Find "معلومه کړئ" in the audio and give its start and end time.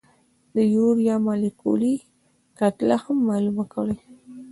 3.27-3.97